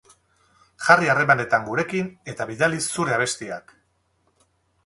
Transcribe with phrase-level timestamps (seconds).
[0.85, 3.75] Jarri harremaetan gurekin eta bidali zuen abestiak!